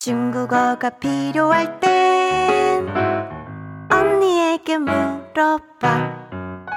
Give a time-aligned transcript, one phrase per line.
[0.00, 2.88] 중국어가 필요할 땐
[3.90, 6.68] 언니에게 물어봐.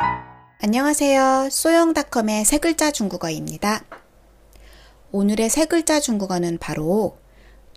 [0.64, 1.50] 안녕하세요.
[1.52, 3.84] 소영닷컴의 세 글자 중국어입니다.
[5.12, 7.20] 오늘의 세 글자 중국어는 바로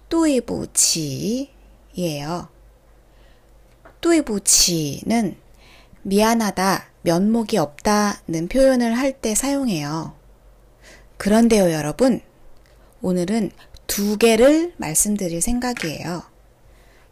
[0.09, 1.49] 뚜이부치예요.
[4.01, 5.37] 뚜이부치는
[6.05, 10.15] 미안하다, 면목이 없다는 표현을 할 때 사용해요.
[11.19, 12.23] 그런데요, 여러분.
[13.03, 13.51] 오늘은
[13.87, 16.23] 두 개를 말씀드릴 생각이에요.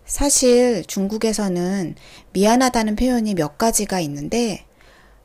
[0.04, 1.94] 사실 중국에서는
[2.32, 4.66] 미안하다는 표현이 몇 가지가 있는데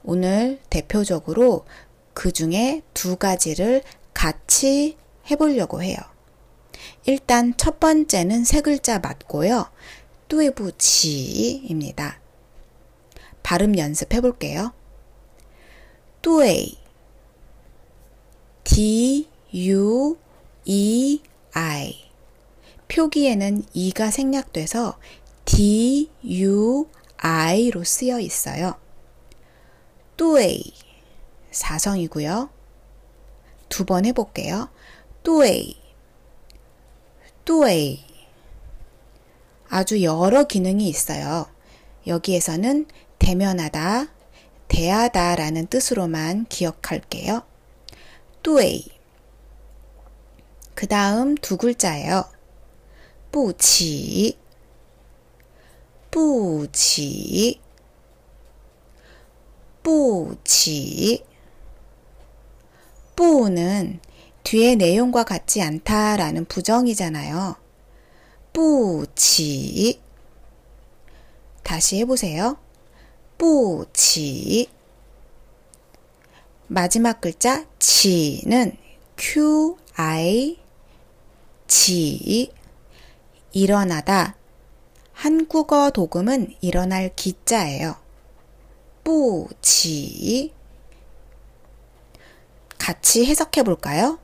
[0.04, 1.66] 오늘 대표적으로
[2.14, 3.84] 그 중에 두 가지를
[4.14, 4.98] 같이
[5.30, 5.98] 해보려고 해요.
[7.06, 9.70] 일단 첫 번째는 세 글자 맞고요.
[10.28, 12.20] 뚜이부치입니다.
[13.44, 14.74] 발음 연습해 볼게요.
[16.22, 16.78] 뚜이
[18.64, 20.18] D U
[20.66, 21.22] E
[22.98, 24.98] 표기에는 이가 생략돼서
[25.46, 28.76] D U I로 쓰여 있어요.
[30.18, 30.74] 뚜이
[31.52, 32.50] 사성이고요.
[33.70, 34.70] 두 번 해볼게요.
[35.22, 35.78] 뚜이
[37.46, 38.04] 뚜이
[39.70, 41.46] 아주 여러 기능이 있어요.
[42.08, 42.88] 여기에서는
[43.20, 44.08] 대면하다,
[44.70, 47.44] 대하다 라는 뜻으로만 기억할게요.
[48.42, 48.88] 뚜이.
[50.74, 52.37] 그 다음 두 글자예요.
[53.32, 54.38] 뿌치,
[56.12, 57.62] 뿌치,
[59.84, 61.24] 뿌치.
[63.16, 64.00] 뿌는
[64.44, 67.56] 뒤에 내용과 같지 않다라는 부정이잖아요.
[68.54, 70.00] 뿌치.
[71.64, 72.58] 다시 해보세요.
[73.38, 74.70] 뿌치.
[76.68, 78.78] 마지막 글자 치는
[79.18, 80.58] q i
[81.68, 82.52] 치
[83.58, 84.36] 일어나다.
[85.14, 87.96] 한국어 도금은 일어날 기자예요.
[89.04, 90.54] 뿌지.
[92.78, 94.20] 같이 해석해 볼까요?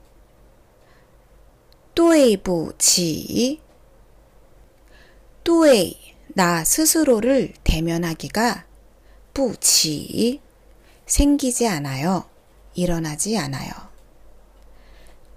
[1.96, 3.60] 뚜에이부지.
[5.44, 8.66] 뚜에이, 나 스스로를 대면하기가
[9.34, 10.42] 부지.
[11.08, 12.30] 생기지 않아요.
[12.76, 13.72] 일어나지 않아요.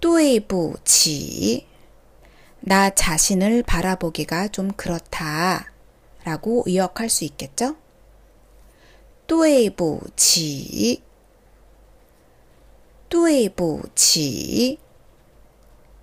[0.01, 1.76] 뚜에이부지.
[2.69, 5.71] 나 자신을 바라보기가 좀 그렇다.
[6.25, 7.77] 라고 의역할 수 있겠죠?
[9.29, 11.01] 뚜에보지,
[13.09, 14.79] 뚜에보지.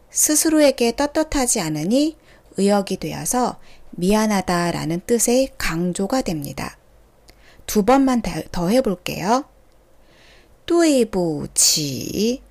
[0.09, 2.16] 스스로에게 떳떳하지 않으니
[2.56, 3.59] 의역이 되어서
[3.91, 6.78] 미안하다 라는 뜻의 강조가 됩니다.
[7.66, 8.22] 두 번만
[8.53, 9.44] 더 해볼게요.
[10.66, 12.41] 뚜에보지,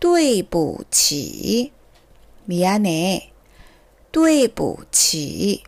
[0.00, 1.72] 뚜에보지.
[2.49, 3.31] 미안해.
[4.11, 5.63] 对不起.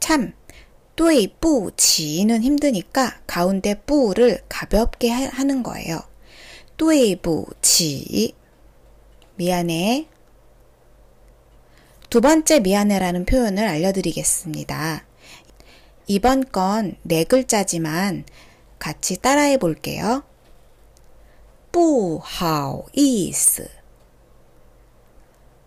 [0.00, 0.32] 참,
[0.96, 6.00] 对不起는 힘드니까 가운데 뿌를 가볍게 하는 거예요.
[6.76, 8.34] 对不起.
[9.36, 10.08] 미안해.
[12.10, 15.04] 두 번째 미안해라는 표현을 알려드리겠습니다.
[16.08, 18.24] 이번 건 네 글자지만
[18.80, 20.24] 같이 따라해 볼게요.
[21.70, 23.70] 不好意思,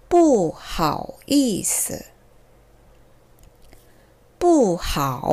[0.09, 2.05] 不好意思,
[4.37, 5.31] 不好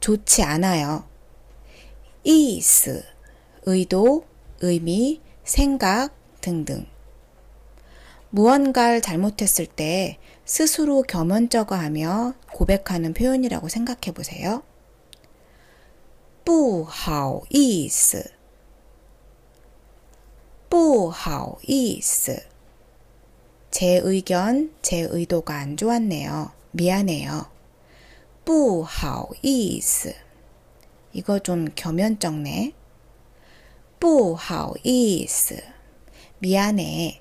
[0.00, 1.04] 좋지 않아요.
[2.24, 3.04] 意思
[3.66, 4.26] 의도,
[4.60, 6.86] 의미, 생각 등등.
[8.30, 14.62] 무언가를 잘못했을 때 스스로 겸언쩍어하며 고백하는 표현이라고 생각해 보세요.
[16.44, 18.32] 不好意思,
[20.68, 22.42] 不好意思.
[23.70, 26.52] 제 의견, 제 의도가 안 좋았네요.
[26.72, 27.46] 미안해요.
[28.44, 30.14] 不好意思.
[31.12, 32.74] 이거 좀 겸연쩍네.
[33.98, 35.62] 不好意思.
[36.38, 37.20] 미안해.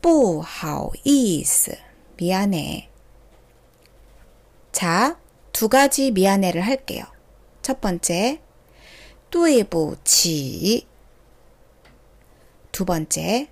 [0.00, 1.76] 不好意思.
[2.16, 2.88] 미안해.
[4.70, 5.18] 자,
[5.52, 7.04] 두 가지 미안해를 할게요.
[7.62, 8.40] 첫 번째,
[9.30, 10.86] 对不起.
[12.70, 13.48] 두 번째,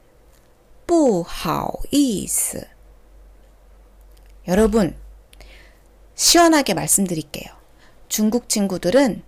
[0.87, 2.67] 不好意思.
[4.49, 4.97] 여러분,
[6.15, 7.51] 시원하게 말씀드릴게요.
[8.09, 9.23] 중국 친구들은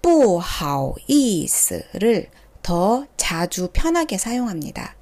[0.00, 2.28] 不好意思를
[2.62, 4.96] 더 자주 편하게 사용합니다.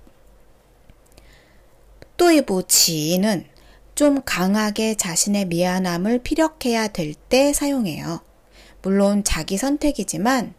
[2.16, 3.44] 对不起는
[3.94, 8.20] 좀 강하게 자신의 미안함을 피력해야 될 때 사용해요.
[8.82, 10.54] 물론 자기 선택이지만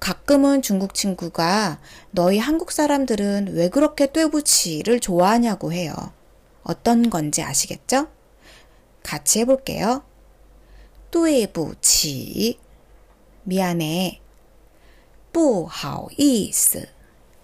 [0.00, 1.80] 가끔은 중국 친구가
[2.10, 5.94] 너희 한국 사람들은 왜 그렇게 뚜부치를 좋아하냐고 해요.
[6.62, 8.08] 어떤 건지 아시겠죠?
[9.02, 10.02] 같이 해볼게요.
[11.10, 12.58] 뚜부치
[13.44, 14.20] 미안해.
[15.32, 16.88] 不好意思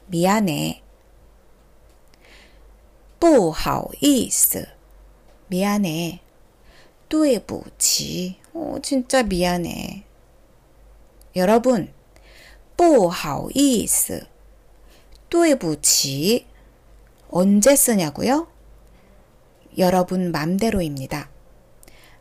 [0.06, 0.82] 미안해.
[3.20, 4.67] 不好意思
[5.49, 6.20] 미안해.
[7.08, 10.05] 对不起 어, 진짜 미안해.
[11.37, 11.93] 여러분,
[12.76, 14.26] 不好意思,
[15.29, 16.46] 对不起
[17.31, 18.49] 언제 쓰냐고요?
[19.79, 21.31] 여러분 맘대로입니다.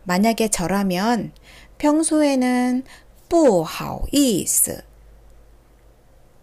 [0.03, 1.33] 만약에 저라면
[1.77, 2.83] 평소에는
[3.27, 4.83] 不好意思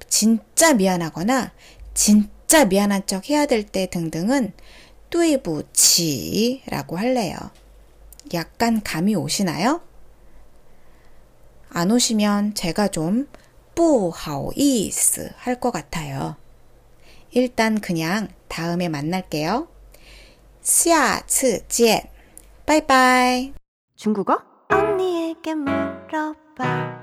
[0.09, 1.53] 진짜 미안하거나
[1.94, 4.53] 진짜 미안한 척 해야 될 때 등등은
[5.11, 7.37] 对不起라고 할래요.
[8.35, 9.81] 약간 감이 오시나요?
[11.70, 13.29] 안 오시면 제가 좀
[13.75, 16.37] 不好意思 할 것 같아요.
[17.31, 19.69] 일단 그냥 다음에 만날게요.
[20.62, 22.11] 下次见.
[22.67, 23.53] 바이바이.
[23.97, 24.38] 중국어?
[24.70, 27.01] 언니에게 물어봐.